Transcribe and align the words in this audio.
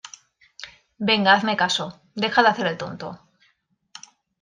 venga, 1.09 1.31
hazme 1.35 1.55
caso. 1.55 2.01
deja 2.15 2.41
de 2.41 2.47
hacer 2.49 2.65
el 2.65 2.75
tonto 2.83 3.19